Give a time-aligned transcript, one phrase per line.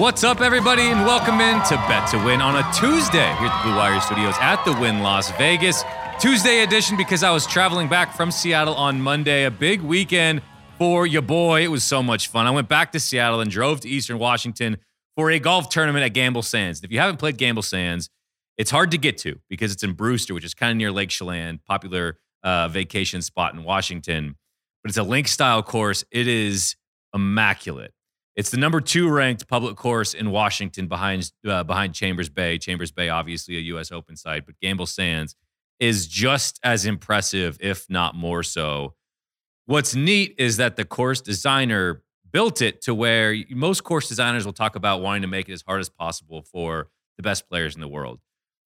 [0.00, 3.62] What's up, everybody, and welcome in to Bet to Win on a Tuesday here at
[3.62, 5.84] the Blue Wire Studios at the Wynn Las Vegas.
[6.18, 9.44] Tuesday edition because I was traveling back from Seattle on Monday.
[9.44, 10.40] A big weekend
[10.78, 11.64] for your boy.
[11.64, 12.46] It was so much fun.
[12.46, 14.78] I went back to Seattle and drove to Eastern Washington
[15.16, 16.82] for a golf tournament at Gamble Sands.
[16.82, 18.08] If you haven't played Gamble Sands,
[18.56, 21.10] it's hard to get to because it's in Brewster, which is kind of near Lake
[21.10, 24.36] Chelan, popular uh, vacation spot in Washington.
[24.82, 26.06] But it's a link style course.
[26.10, 26.74] It is
[27.12, 27.92] immaculate.
[28.40, 32.56] It's the number two ranked public course in Washington behind uh, behind Chambers Bay.
[32.56, 33.92] Chambers Bay, obviously a U.S.
[33.92, 35.36] Open site, but Gamble Sands
[35.78, 38.94] is just as impressive, if not more so.
[39.66, 44.54] What's neat is that the course designer built it to where most course designers will
[44.54, 47.82] talk about wanting to make it as hard as possible for the best players in
[47.82, 48.20] the world.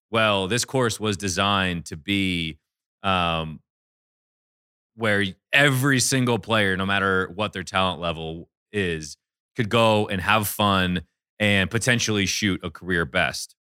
[0.08, 2.60] Well, this course was designed to be
[3.02, 3.58] um,
[4.94, 9.16] where every single player, no matter what their talent level is,
[9.56, 11.02] could go and have fun
[11.38, 13.54] and potentially shoot a career best.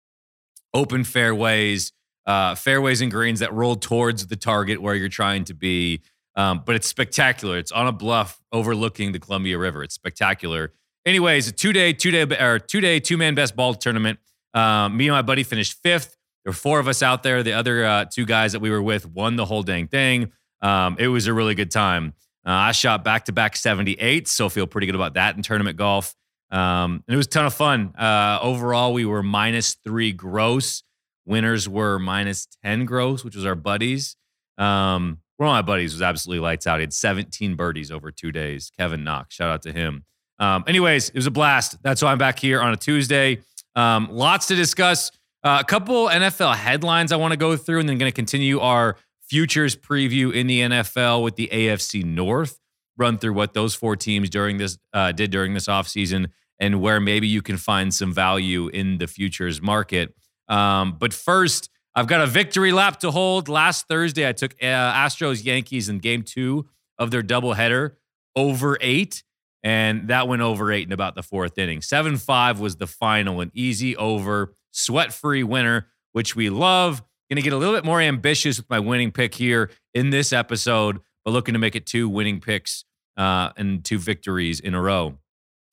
[0.74, 1.92] Open fairways,
[2.26, 6.02] uh, fairways and greens that roll towards the target where you're trying to be.
[6.36, 7.58] Um, but it's spectacular.
[7.58, 9.84] It's on a bluff overlooking the Columbia River.
[9.84, 10.72] It's spectacular.
[11.06, 14.20] Anyways, a two day, two day, or two day, two man best ball tournament.
[14.54, 16.16] Um, me and my buddy finished fifth.
[16.44, 17.44] There were four of us out there.
[17.44, 20.32] The other uh, two guys that we were with won the whole dang thing.
[20.62, 22.14] Um, it was a really good time.
[22.46, 25.78] Uh, I shot back to back 78, so feel pretty good about that in tournament
[25.78, 26.16] golf.
[26.50, 27.94] Um, and it was a ton of fun.
[27.96, 30.84] Uh, overall, we were minus three gross.
[31.26, 34.16] Winners were minus 10 gross, which was our buddies.
[34.58, 36.78] Um, one of my buddies was absolutely lights out.
[36.78, 38.72] He had 17 birdies over two days.
[38.78, 40.04] Kevin Knox, shout out to him.
[40.40, 41.78] Um, anyways, it was a blast.
[41.84, 43.40] That's why I'm back here on a Tuesday.
[43.76, 45.12] Um, lots to discuss.
[45.44, 48.60] Uh, a couple NFL headlines I want to go through, and then going to continue
[48.60, 48.98] our
[49.32, 52.60] futures preview in the NFL with the AFC North.
[52.98, 56.28] Run through what those four teams during this uh, did during this offseason
[56.60, 60.14] and where maybe you can find some value in the futures market.
[60.50, 63.48] Um, but first, I've got a victory lap to hold.
[63.48, 66.68] Last Thursday, I took uh, Astros Yankees in game two
[67.00, 67.94] of their doubleheader
[68.36, 69.24] over eight,
[69.64, 71.82] and that went over eight in about the fourth inning.
[71.82, 77.02] 7 5 was the final, an easy over, sweat free winner, which we love.
[77.32, 80.34] Going to get a little bit more ambitious with my winning pick here in this
[80.34, 82.84] episode, but looking to make it two winning picks
[83.16, 85.18] uh, and two victories in a row.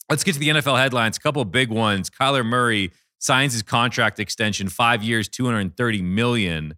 [0.08, 1.16] Let's get to the NFL headlines.
[1.16, 2.10] A couple big ones.
[2.10, 6.74] Kyler Murray signs his contract extension, five years, 230 million,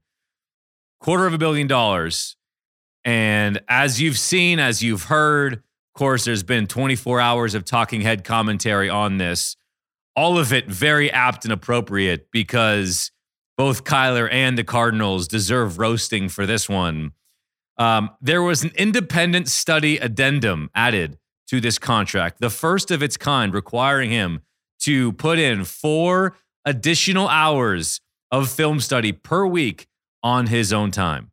[0.99, 2.39] quarter of a billion dollars.
[3.05, 5.62] And as you've seen, as you've heard, of
[5.95, 9.59] course, there's been 24 hours of talking head commentary on this.
[10.17, 13.11] All of it very apt and appropriate because
[13.60, 17.12] both Kyler and the Cardinals deserve roasting for this one.
[17.76, 23.19] Um, there was an independent study addendum added to this contract, the first of its
[23.19, 24.41] kind, requiring him
[24.84, 28.00] to put in four additional hours
[28.31, 29.88] of film study per week
[30.22, 31.31] on his own time.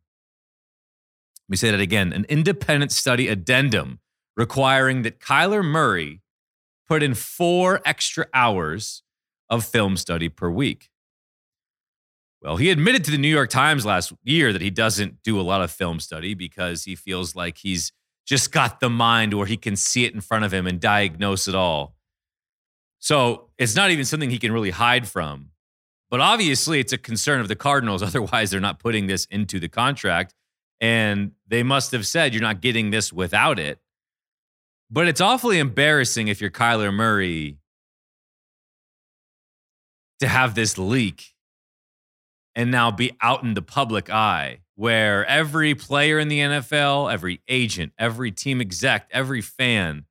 [1.48, 4.02] Let me say that again an independent study addendum
[4.36, 6.20] requiring that Kyler Murray
[6.90, 9.02] put in four extra hours
[9.50, 10.90] of film study per week.
[12.48, 15.44] Well, he admitted to the New York Times last year that he doesn't do a
[15.44, 17.92] lot of film study because he feels like he's
[18.26, 21.50] just got the mind where he can see it in front of him and diagnose
[21.50, 21.98] it all.
[23.00, 25.50] So it's not even something he can really hide from.
[26.10, 28.02] But obviously, it's a concern of the Cardinals.
[28.04, 30.34] Otherwise, they're not putting this into the contract.
[30.80, 33.80] And they must have said, you're not getting this without it.
[34.90, 37.58] But it's awfully embarrassing if you're Kyler Murray
[40.22, 41.34] to have this leak
[42.58, 47.40] and now be out in the public eye where every player in the NFL, every
[47.48, 50.06] agent, every team exec, every fan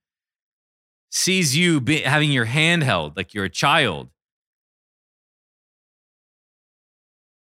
[1.11, 4.09] sees you be, having your hand held like you're a child.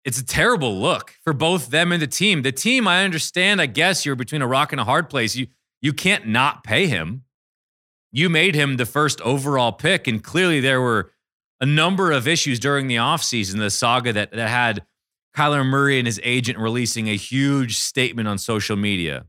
[0.07, 2.43] It's a terrible look for both them and the team.
[2.43, 5.37] The team, I understand, I guess you're between a rock and a hard place.
[5.37, 5.49] You
[5.83, 7.25] you can't not pay him.
[8.11, 11.13] You made him the first overall pick and clearly there were
[11.61, 14.83] a number of issues during the offseason, the saga that that had
[15.37, 19.27] Kyler Murray and his agent releasing a huge statement on social media.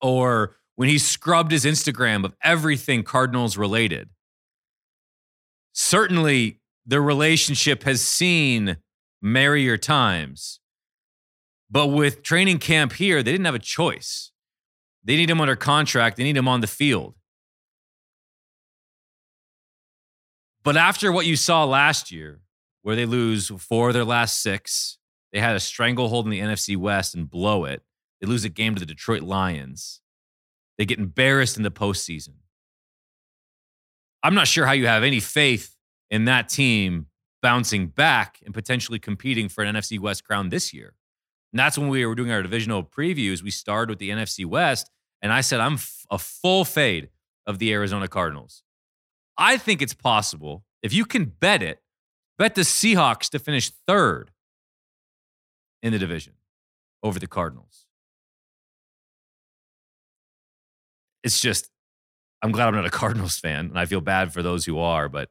[0.00, 4.08] Or when he scrubbed his Instagram of everything Cardinals related.
[5.72, 8.78] Certainly, the relationship has seen
[9.20, 10.60] merrier times.
[11.70, 14.32] But with training camp here, they didn't have a choice.
[15.04, 17.14] They need him under contract, they need him on the field.
[20.62, 22.40] But after what you saw last year,
[22.82, 24.98] where they lose four of their last six.
[25.32, 27.82] They had a stranglehold in the NFC West and blow it.
[28.20, 30.00] They lose a game to the Detroit Lions.
[30.78, 32.34] They get embarrassed in the postseason.
[34.22, 35.76] I'm not sure how you have any faith
[36.10, 37.06] in that team
[37.42, 40.94] bouncing back and potentially competing for an NFC West crown this year.
[41.52, 43.42] And that's when we were doing our divisional previews.
[43.42, 44.90] We started with the NFC West,
[45.22, 47.08] and I said, I'm f- a full fade
[47.46, 48.62] of the Arizona Cardinals.
[49.36, 51.80] I think it's possible, if you can bet it,
[52.40, 54.30] bet the Seahawks to finish third
[55.82, 56.32] in the division
[57.02, 57.84] over the Cardinals.
[61.22, 61.68] It's just,
[62.40, 65.06] I'm glad I'm not a Cardinals fan, and I feel bad for those who are,
[65.10, 65.28] but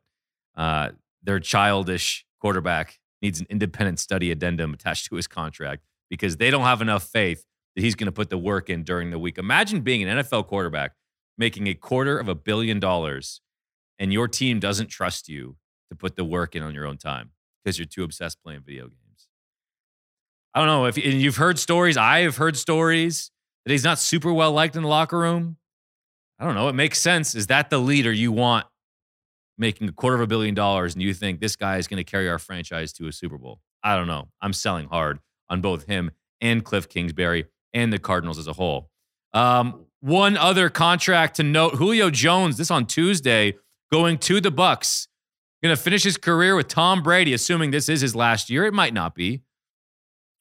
[0.56, 0.89] uh,
[1.23, 6.65] their childish quarterback needs an independent study addendum attached to his contract because they don't
[6.65, 7.44] have enough faith
[7.75, 9.39] that he's going to put the work in during the week.
[9.39, 10.91] Imagine being an NFL quarterback
[11.39, 13.41] making a quarter of a billion dollars
[13.97, 15.56] and your team doesn't trust you
[15.89, 17.31] to put the work in on your own time
[17.63, 19.27] because you're too obsessed playing video games.
[20.53, 21.97] I don't know if you've heard stories.
[21.97, 23.31] I have heard stories
[23.65, 25.57] that he's not super well liked in the locker room.
[26.39, 26.69] I don't know.
[26.69, 27.36] It makes sense.
[27.36, 28.65] Is that the leader you want
[29.57, 32.03] making a quarter of a billion dollars and you think this guy is going to
[32.03, 33.59] carry our franchise to a Super Bowl?
[33.83, 34.30] I don't know.
[34.42, 35.19] I'm selling hard
[35.50, 36.12] on both him
[36.42, 38.89] and Kliff Kingsbury and the Cardinals as a whole.
[39.33, 42.57] Um, one other contract to note: Julio Jones.
[42.57, 43.57] This on Tuesday,
[43.92, 45.08] going to the Bucs.
[45.61, 48.65] Going to finish his career with Tom Brady, assuming this is his last year.
[48.65, 49.41] It might not be.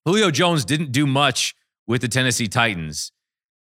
[0.04, 1.54] Julio Jones didn't do much
[1.86, 3.10] with the Tennessee Titans,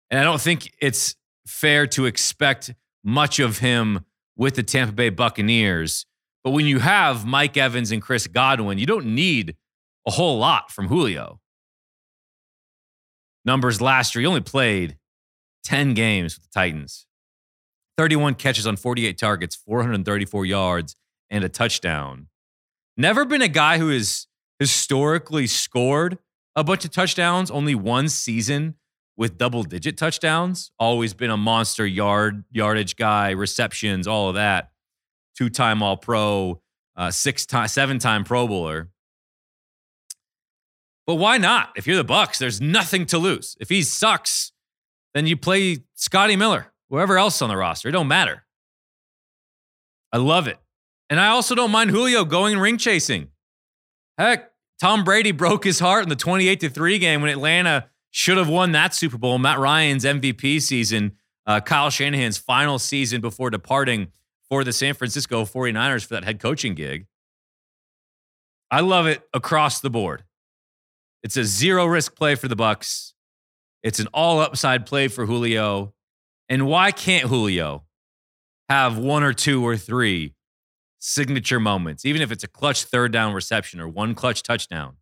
[0.09, 1.15] and I don't think it's
[1.47, 4.05] fair to expect much of him
[4.35, 6.05] with the Tampa Bay Buccaneers.
[6.43, 9.55] But when you have Mike Evans and Chris Godwin, you don't need
[10.07, 11.39] a whole lot from Julio.
[13.45, 14.97] Numbers last year, he only played
[15.63, 17.05] 10 games with the Titans
[17.97, 20.95] 31 catches on 48 targets, 434 yards,
[21.29, 22.27] and a touchdown.
[22.97, 24.27] Never been a guy who has
[24.59, 26.17] historically scored
[26.55, 28.75] a bunch of touchdowns, only one season
[29.15, 30.71] with double digit touchdowns.
[30.79, 34.71] Always been a monster yard yardage guy, receptions, all of that.
[35.37, 36.61] Two time All Pro,
[36.95, 38.89] uh, six time, seven time Pro Bowler.
[41.07, 41.71] But why not?
[41.75, 43.57] If you're the Bucs, there's nothing to lose.
[43.59, 44.51] If he sucks,
[45.13, 47.89] then you play Scotty Miller, whoever else on the roster.
[47.89, 48.45] It don't matter.
[50.13, 50.59] I love it.
[51.09, 53.29] And I also don't mind Julio going ring chasing.
[54.17, 58.37] Heck, Tom Brady broke his heart in the 28 to 3 game when Atlanta should
[58.37, 59.37] have won that Super Bowl.
[59.37, 61.13] Matt Ryan's MVP season,
[61.45, 64.11] uh, Kyle Shanahan's final season before departing
[64.49, 67.07] for the San Francisco 49ers for that head coaching gig.
[68.71, 70.23] I love it across the board.
[71.23, 73.13] It's a zero risk play for the Bucs.
[73.83, 75.93] It's an all upside play for Julio.
[76.47, 77.83] And why can't Julio
[78.69, 80.33] have one or two or three
[80.99, 84.97] signature moments, even if it's a clutch third down reception or one clutch touchdown?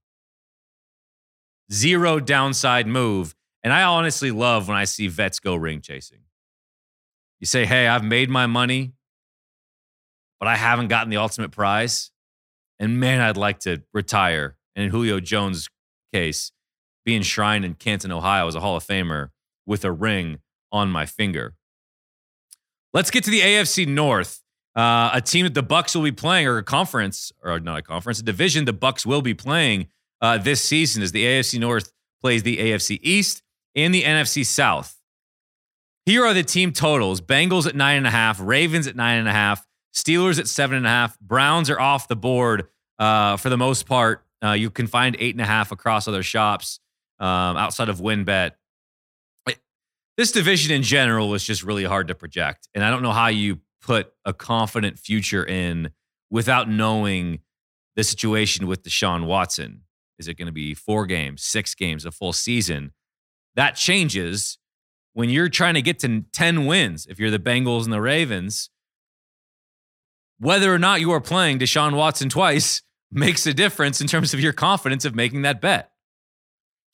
[1.72, 3.36] Zero downside move.
[3.64, 6.20] And I honestly love when I see vets go ring chasing.
[7.40, 8.94] You say, hey, I've made my money,
[10.40, 12.12] but I haven't gotten the ultimate prize.
[12.80, 14.56] And man, I'd like to retire.
[14.76, 15.68] And in Julio Jones'
[16.14, 16.52] case,
[17.06, 19.30] be enshrined in Canton, Ohio as a Hall of Famer
[19.66, 20.40] with a ring
[20.72, 21.56] on my finger.
[22.94, 24.42] Let's get to the AFC North.
[24.78, 27.82] Uh, a team that the Bucs will be playing, or a conference, or not a
[27.82, 29.88] conference, a division the Bucs will be playing
[30.22, 31.92] uh, this season as the AFC North
[32.22, 33.42] plays the AFC East
[33.76, 34.96] and the NFC South.
[36.06, 39.28] Here are the team totals: Bengals at nine and a half, Ravens at nine and
[39.28, 39.66] a half,
[39.96, 41.20] Steelers at seven and a half.
[41.20, 42.68] Browns are off the board
[43.00, 44.24] uh, for the most part.
[44.44, 46.80] Uh, you can find eight and a half across other shops
[47.20, 48.52] um, outside of WynnBET.
[50.18, 52.68] This division in general was just really hard to project.
[52.74, 55.90] And I don't know how you put a confident future in
[56.30, 57.40] without knowing
[57.96, 59.84] the situation with Deshaun Watson.
[60.20, 62.92] Is it going to be four games, six games, a full season?
[63.56, 64.58] That changes
[65.14, 67.08] when you're trying to get to 10 wins.
[67.10, 68.70] If you're the Bengals and the Ravens,
[70.38, 74.42] whether or not you are playing Deshaun Watson twice makes a difference in terms of
[74.42, 75.92] your confidence of making that bet.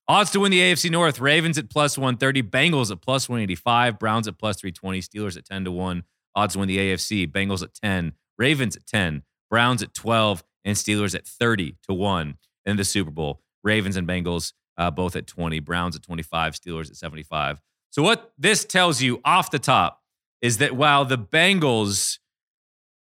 [0.08, 4.28] Odds to win the AFC North Ravens at plus 130, Bengals at plus 185, Browns
[4.28, 6.04] at plus 320, Steelers at 10 to 1.
[6.36, 10.76] Odds to win the AFC Bengals at 10, Ravens at 10, Browns at 12, and
[10.76, 13.42] Steelers at 30 to 1 in the Super Bowl.
[13.64, 17.60] Ravens and Bengals uh, both at 20, Browns at 25, Steelers at 75.
[17.90, 20.02] So, what this tells you off the top
[20.42, 22.20] is that while the Bengals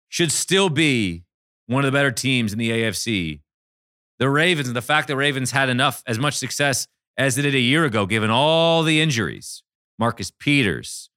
[0.08, 1.24] should still be
[1.66, 3.40] one of the better teams in the AFC,
[4.18, 7.54] the Ravens and the fact that Ravens had enough, as much success as they did
[7.54, 9.62] a year ago, given all the injuries.
[9.98, 11.10] Marcus Peters,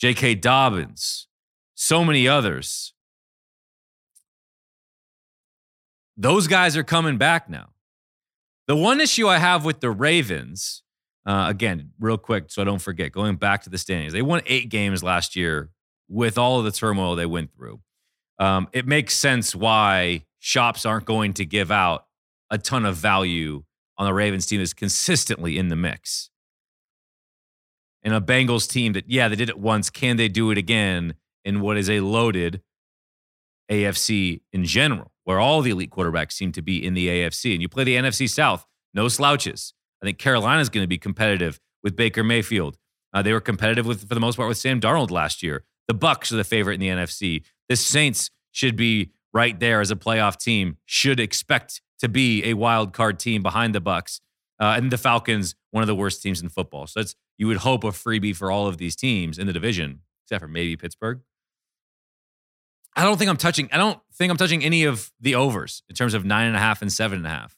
[0.00, 0.36] J.K.
[0.36, 1.27] Dobbins,
[1.80, 2.92] so many others.
[6.16, 7.68] Those guys are coming back now.
[8.66, 10.82] The one issue I have with the Ravens,
[11.24, 14.42] uh, again, real quick, so I don't forget, going back to the standings, they won
[14.46, 15.70] eight games last year
[16.08, 17.80] with all of the turmoil they went through.
[18.38, 22.06] um, it makes sense why shops aren't going to give out
[22.50, 23.64] a ton of value
[23.96, 26.30] on the Ravens team that's consistently in the mix.
[28.02, 29.90] And a Bengals team that, yeah, they did it once.
[29.90, 31.14] Can they do it again
[31.48, 32.62] in what is a loaded
[33.70, 37.52] AFC in general, where all the elite quarterbacks seem to be in the AFC?
[37.52, 39.74] And you play the NFC South, no slouches.
[40.02, 42.76] I think Carolina's going to be competitive with Baker Mayfield.
[43.12, 45.64] Uh, they were competitive with, for the most part, with Sam Darnold last year.
[45.88, 47.42] The Bucs are the favorite in the NFC.
[47.68, 50.76] The Saints should be right there as a playoff team.
[50.84, 54.20] Should expect to be a wild card team behind the Bucs
[54.60, 56.86] Uh, and the Falcons, one of the worst teams in football.
[56.86, 60.00] So that's you would hope a freebie for all of these teams in the division,
[60.24, 61.20] except for maybe Pittsburgh.
[62.98, 63.68] I don't think I'm touching.
[63.70, 66.58] I don't think I'm touching any of the overs in terms of nine and a
[66.58, 67.56] half and seven and a half.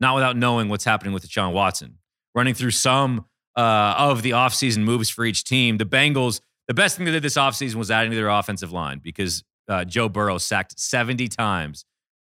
[0.00, 1.98] Not without knowing what's happening with Deshaun Watson.
[2.34, 5.76] Running through some uh, of the offseason moves for each team.
[5.76, 9.00] The Bengals, the best thing they did this offseason was adding to their offensive line
[9.04, 11.84] because uh, Joe Burrow sacked 70 times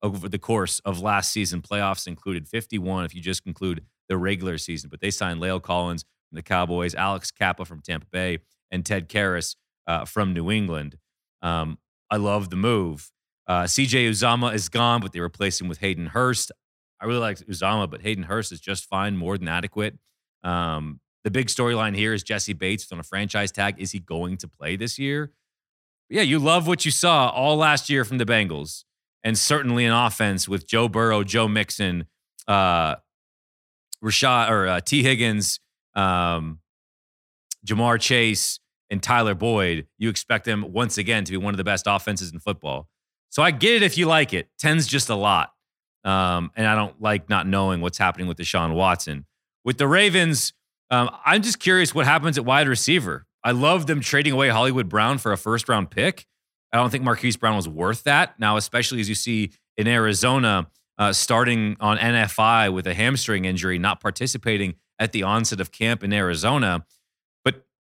[0.01, 1.61] over the course of last season.
[1.61, 4.89] Playoffs included 51 if you just conclude the regular season.
[4.89, 8.39] But they signed La'el Collins from the Cowboys, Alex Cappa from Tampa Bay,
[8.71, 10.97] and Ted Karras uh, from New England.
[11.41, 11.77] Um,
[12.11, 13.11] I love the move.
[13.47, 16.51] Uh, CJ Uzomah is gone, but they replace him with Hayden Hurst.
[16.99, 19.97] I really like Uzomah, but Hayden Hurst is just fine, more than adequate.
[20.43, 23.75] Um, the big storyline here is Jessie Bates on a franchise tag.
[23.79, 25.31] Is he going to play this year?
[26.11, 28.83] yeah, you love what you saw all last year from the Bengals,
[29.23, 32.05] and certainly an offense with Joe Burrow, Joe Mixon,
[32.49, 32.95] uh,
[34.03, 35.61] Rashad or uh, Tee Higgins,
[35.95, 36.59] um,
[37.65, 38.59] Ja'Marr Chase,
[38.91, 39.87] and Tyler Boyd.
[39.97, 42.87] You expect them once again to be one of the best offenses in football.
[43.29, 44.49] So I get it if you like it.
[44.59, 45.53] Ten's just a lot,
[46.03, 49.25] um, and I don't like not knowing what's happening with Deshaun Watson.
[49.63, 50.53] With the Ravens,
[50.89, 53.25] um, I'm just curious what happens at wide receiver.
[53.43, 56.27] I love them trading away Hollywood Brown for a first round pick.
[56.73, 58.39] I don't think Marquise Brown was worth that.
[58.39, 60.67] Now, especially as you see in Arizona,
[60.97, 66.03] uh, starting on NFI with a hamstring injury, not participating at the onset of camp
[66.03, 66.85] in Arizona.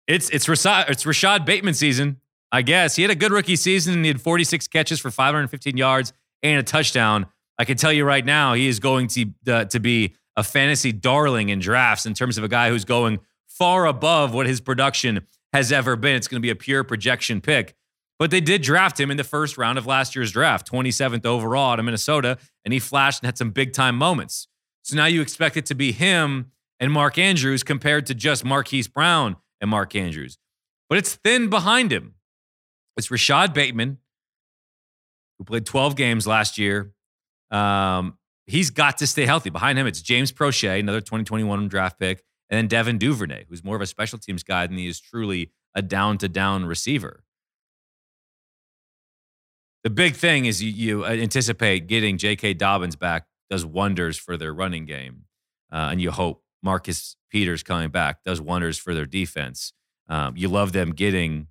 [0.09, 2.19] It's it's Rashad, it's Rashod Bateman season,
[2.51, 2.95] I guess.
[2.95, 6.59] He had a good rookie season and he had 46 catches for 515 yards and
[6.59, 7.27] a touchdown.
[7.59, 10.91] I can tell you right now, he is going to uh, to be a fantasy
[10.91, 15.27] darling in drafts in terms of a guy who's going far above what his production
[15.53, 16.15] has ever been.
[16.15, 17.75] It's going to be a pure projection pick.
[18.17, 21.73] But they did draft him in the first round of last year's draft, 27th overall
[21.73, 24.47] out of Minnesota, and he flashed and had some big time moments.
[24.81, 28.87] So now you expect it to be him and Mark Andrews compared to just Marquise
[28.87, 30.37] Brown and Mark Andrews.
[30.89, 32.15] But it's thin behind him.
[32.97, 33.99] It's Rashod Bateman,
[35.37, 36.91] who played 12 games last year.
[37.51, 39.49] Um, he's got to stay healthy.
[39.49, 43.75] Behind him, it's James Proche, another 2021 draft pick, and then Devin Duvernay, who's more
[43.75, 47.23] of a special teams guy than he is truly a down to down receiver.
[49.83, 52.55] The big thing is you, you, anticipate getting J.K.
[52.55, 55.23] Dobbins back does wonders for their running game,
[55.71, 59.73] uh, and you hope Marcus Peters coming back does wonders for their defense.
[60.07, 61.47] Um, you love them getting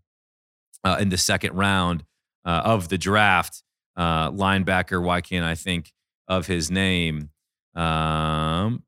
[0.85, 2.05] uh, in the second round
[2.45, 3.63] uh, of the draft
[3.97, 5.03] uh, linebacker.
[5.03, 5.93] Why can't I think
[6.27, 7.31] of his name?
[7.75, 8.83] Um,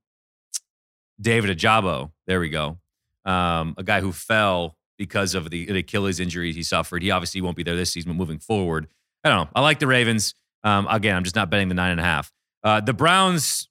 [1.21, 2.13] David Ojabo.
[2.27, 2.79] There we go.
[3.25, 7.03] Um, a guy who fell because of the, the, Achilles injury he suffered.
[7.03, 8.87] He obviously won't be there this season, but moving forward,
[9.25, 9.51] I don't know.
[9.55, 10.35] I like the Ravens.
[10.63, 12.31] Um, again, I'm just not betting the nine and a half.
[12.63, 13.70] Uh, the Browns,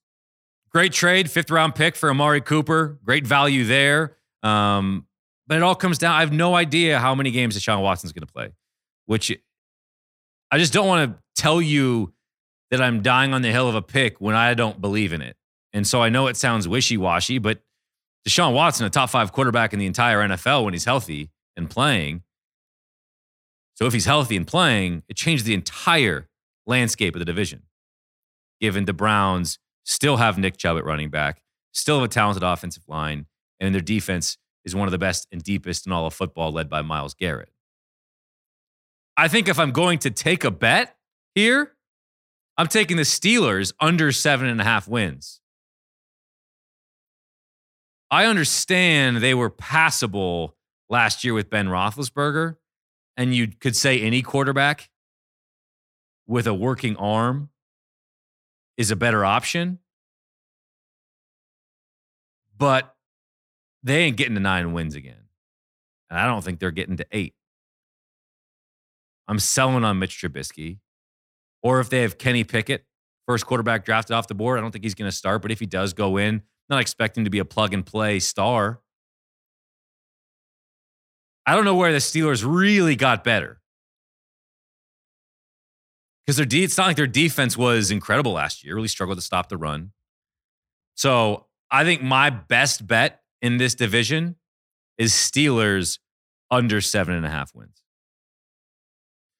[0.69, 2.99] great trade, fifth round pick for Amari Cooper.
[3.03, 4.17] Great value there.
[4.43, 5.05] Um,
[5.47, 6.15] but it all comes down.
[6.15, 8.51] I have no idea how many games Deshaun Watson's going to play,
[9.07, 9.35] which
[10.51, 12.13] I just don't want to tell you
[12.71, 15.35] that I'm dying on the hill of a pick when I don't believe in it.
[15.73, 17.61] And so I know it sounds wishy washy, but
[18.27, 22.23] Deshaun Watson, a top five quarterback in the entire NFL when he's healthy and playing.
[23.75, 26.27] So if he's healthy and playing, it changed the entire
[26.67, 27.63] landscape of the division.
[28.59, 29.57] Given the Browns
[29.89, 31.41] still have Nick Chubb at running back,
[31.71, 33.25] still have a talented offensive line,
[33.59, 36.69] and their defense is one of the best and deepest in all of football, led
[36.69, 37.49] by Myles Garrett.
[39.17, 40.95] I think if I'm going to take a bet
[41.33, 41.73] here,
[42.55, 45.41] I'm taking the Steelers under seven and a half wins.
[48.11, 50.55] I understand they were passable
[50.87, 52.57] last year with Ben Roethlisberger,
[53.17, 54.89] and you could say any quarterback
[56.27, 57.49] with a working arm
[58.79, 59.77] is a better option.
[62.57, 62.95] But
[63.83, 65.25] they ain't getting to nine wins again.
[66.09, 67.35] And I don't think they're getting to eight.
[69.27, 70.79] I'm selling on Mitch Trubisky.
[71.61, 72.85] Or if they have Kenny Pickett,
[73.27, 75.41] first quarterback drafted off the board, I don't think he's going to start.
[75.41, 78.79] But if he does go in, not expecting to be a plug and play star.
[81.45, 83.58] I don't know where the Steelers really got better.
[86.29, 88.75] Because their de- it's not like their defense was incredible last year.
[88.75, 89.93] Really struggled to stop the run.
[90.93, 94.35] So I think my best bet in this division
[94.99, 95.97] is Steelers
[96.51, 97.81] under seven and a half wins.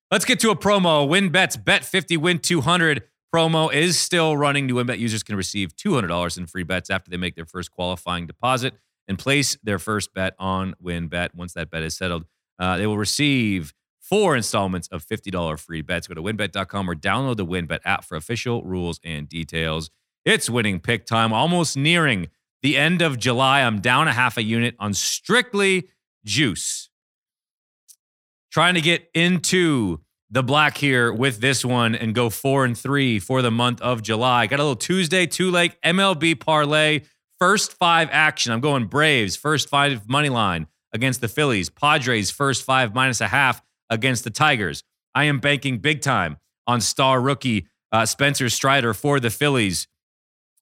[0.10, 1.08] Let's get to a promo.
[1.08, 3.03] Win bets, bet 50, win 200.
[3.31, 4.65] Promo is still running.
[4.65, 8.25] New WynnBET users can receive $200 in free bets after they make their first qualifying
[8.25, 8.74] deposit
[9.08, 11.36] and place their first bet on WynnBET.
[11.36, 12.25] Once that bet is settled,
[12.58, 13.75] uh, they will receive
[14.09, 16.07] four installments of $50 free bets.
[16.07, 19.91] Go to wynnbet.com or download the winbet app for official rules and details.
[20.25, 22.27] It's winning pick time, almost nearing
[22.61, 23.61] the end of July.
[23.61, 25.89] I'm down a half a unit on strictly
[26.25, 26.89] juice.
[28.51, 29.99] Trying to get into
[30.31, 34.01] the black here with this one and go four and three for the month of
[34.01, 34.47] July.
[34.47, 37.01] Got a little Tuesday two leg MLB parlay.
[37.39, 38.51] First five action.
[38.51, 41.69] I'm going Braves, first five money line against the Phillies.
[41.69, 44.84] Padres, first five minus a half against the Tigers.
[45.15, 49.88] I am banking big time on star rookie uh, Spencer Strider for the Phillies,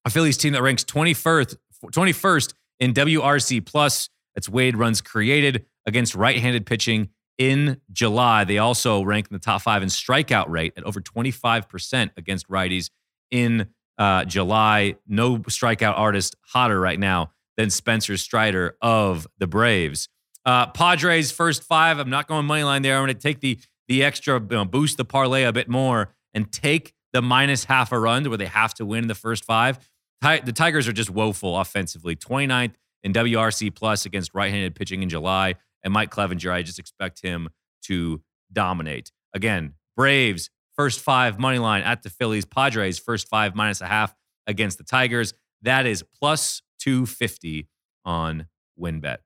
[0.05, 4.09] a Phillies team that ranks 21st, 21st in WRC plus.
[4.35, 8.43] That's Wade runs created against right-handed pitching in July.
[8.43, 12.89] They also rank in the top five in strikeout rate at over 25% against righties
[13.31, 13.67] in
[13.97, 14.95] uh, July.
[15.07, 20.07] No strikeout artist hotter right now than Spencer Strider of the Braves.
[20.47, 21.99] Uh, Padres first five.
[21.99, 22.95] I'm not going money line there.
[22.95, 26.15] I'm going to take the the extra you know, boost the parlay a bit more
[26.33, 29.77] and take the minus half a run where they have to win the first five.
[30.21, 32.15] The Tigers are just woeful offensively.
[32.15, 32.73] 29th
[33.03, 35.55] in WRC plus against right-handed pitching in July.
[35.83, 37.49] And Mike Clevinger, I just expect him
[37.83, 39.11] to dominate.
[39.33, 42.45] Again, Braves first five money line at the Phillies.
[42.45, 44.15] Padres first five minus a half
[44.47, 45.33] against the Tigers.
[45.61, 47.67] That is plus 250
[48.05, 48.47] on
[48.79, 49.17] WynnBET.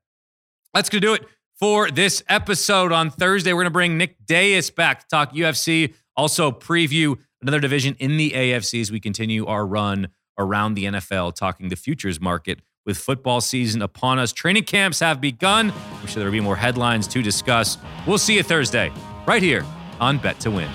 [0.74, 1.24] That's going to do it
[1.58, 3.52] for this episode on Thursday.
[3.52, 8.16] We're going to bring Nick Dais back to talk UFC, also preview another division in
[8.16, 10.08] the AFC as we continue our run
[10.38, 14.32] around the NFL, talking the futures market with football season upon us.
[14.32, 15.70] Training camps have begun.
[15.70, 17.78] I'm sure there will be more headlines to discuss.
[18.06, 18.90] We'll see you Thursday,
[19.26, 19.64] right here
[20.00, 20.70] on Bet to Win.